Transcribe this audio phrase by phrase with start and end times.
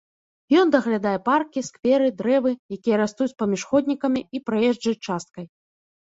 [0.59, 5.45] Ён даглядае паркі, скверы, дрэвы, якія растуць паміж ходнікамі і праезджай часткай.